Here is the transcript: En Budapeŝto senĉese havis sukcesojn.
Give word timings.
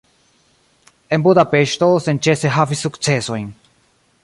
En 1.17 1.21
Budapeŝto 1.27 1.91
senĉese 2.07 2.55
havis 2.57 2.83
sukcesojn. 2.87 3.47